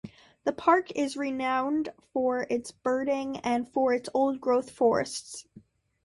The 0.45 0.51
park 0.51 0.89
is 0.95 1.15
renowned 1.15 1.89
for 2.11 2.47
its 2.49 2.71
birding 2.71 3.37
and 3.41 3.69
for 3.69 3.93
its 3.93 4.09
old-growth 4.15 4.71
forests. 4.71 5.45